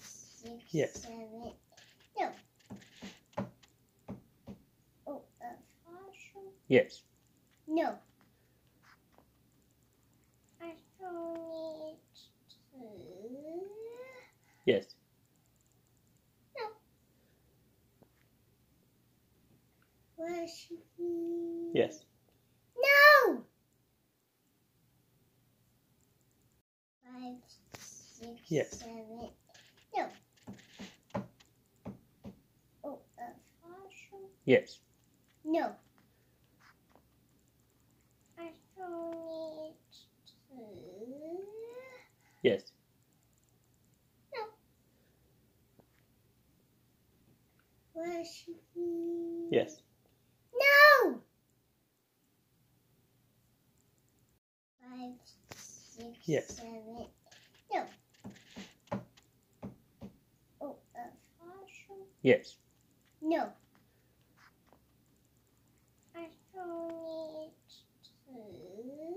[0.00, 1.02] six, Yes.
[1.02, 1.52] seven.
[2.18, 2.32] No.
[5.06, 6.52] Oh, uh, a fossil?
[6.68, 7.02] Yes.
[7.66, 7.98] No.
[10.60, 11.98] I still need
[12.72, 12.80] to.
[14.64, 14.94] Yes.
[20.16, 20.66] Was
[21.74, 22.04] Yes.
[22.74, 23.44] No.
[27.04, 27.36] Five,
[27.78, 28.78] six, Yes.
[28.78, 29.28] seven.
[29.94, 30.08] No.
[32.82, 33.24] Oh, a
[33.60, 34.30] fossil?
[34.46, 34.78] Yes.
[35.44, 35.72] No.
[38.38, 39.74] I still need
[40.48, 40.62] to.
[42.42, 42.62] Yes.
[47.96, 48.44] Was
[49.50, 49.80] Yes.
[50.54, 51.20] No.
[54.80, 55.12] Five,
[55.56, 56.56] six, Yes.
[56.56, 57.06] seven.
[57.72, 57.86] No.
[60.60, 62.06] Oh, a fossil?
[62.22, 62.58] Yes.
[63.22, 63.50] No.
[66.14, 66.88] I still
[67.32, 67.52] need
[68.26, 69.16] to.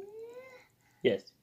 [1.03, 1.33] Yes.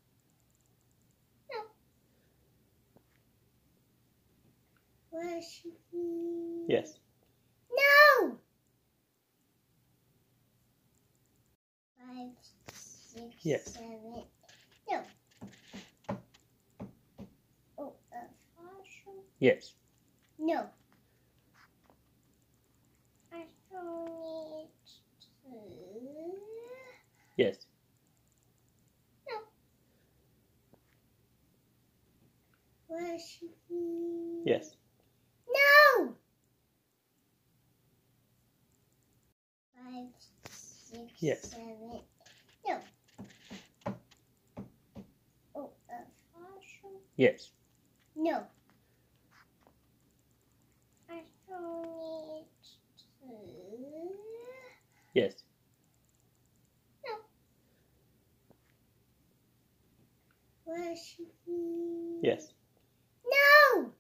[6.69, 6.98] Yes.
[7.70, 8.39] No.
[11.98, 12.31] Five,
[12.72, 13.72] six, Yes.
[13.72, 14.25] seven.
[14.91, 15.03] No.
[17.78, 18.19] Oh, a
[18.55, 19.25] fossil?
[19.39, 19.75] Yes.
[20.39, 20.69] No.
[23.33, 24.70] I still need
[25.44, 25.50] to.
[27.37, 27.67] Yes.
[32.89, 33.41] Was
[34.44, 34.77] Yes.
[35.48, 36.14] No.
[40.06, 41.50] Five, six, Yes.
[41.50, 42.00] seven.
[42.66, 42.80] No.
[45.54, 45.94] Oh, a
[46.32, 47.00] fossil?
[47.16, 47.50] Yes.
[48.14, 48.46] No.
[51.10, 52.46] I still need
[53.20, 53.32] to.
[55.14, 55.42] Yes.
[60.66, 61.16] Was
[62.22, 62.52] Yes.
[63.25, 63.92] No.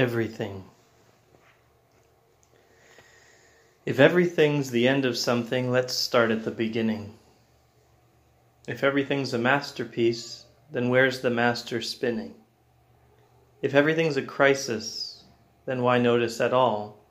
[0.00, 0.64] Everything.
[3.84, 7.18] If everything's the end of something, let's start at the beginning.
[8.66, 12.34] If everything's a masterpiece, then where's the master spinning?
[13.60, 15.24] If everything's a crisis,
[15.66, 17.04] then why notice at all?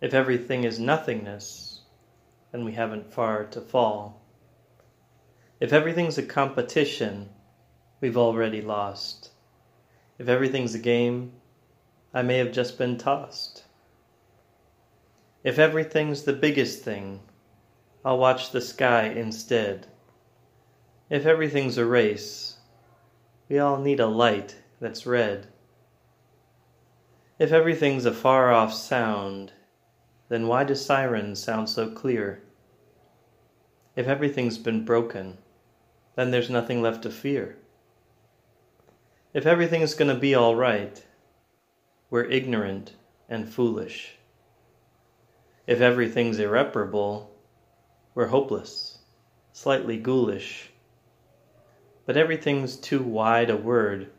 [0.00, 1.80] If everything is nothingness,
[2.52, 4.22] then we haven't far to fall.
[5.58, 7.30] If everything's a competition,
[8.00, 9.30] we've already lost.
[10.20, 11.32] If everything's a game,
[12.12, 13.64] I may have just been tossed.
[15.44, 17.20] If everything's the biggest thing,
[18.04, 19.86] I'll watch the sky instead.
[21.08, 22.58] If everything's a race,
[23.48, 25.46] we all need a light that's red.
[27.38, 29.52] If everything's a far off sound,
[30.28, 32.42] then why do sirens sound so clear?
[33.96, 35.38] If everything's been broken,
[36.16, 37.56] then there's nothing left to fear.
[39.32, 41.06] If everything's gonna be alright,
[42.10, 42.92] we're ignorant
[43.28, 44.16] and foolish.
[45.66, 47.30] If everything's irreparable,
[48.14, 48.98] we're hopeless,
[49.52, 50.70] slightly ghoulish.
[52.04, 54.10] But everything's too wide a word.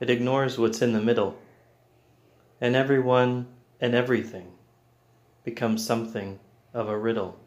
[0.00, 1.36] It ignores what's in the middle.
[2.60, 3.48] And everyone
[3.80, 4.52] and everything
[5.44, 6.40] becomes something
[6.72, 7.38] of a riddle.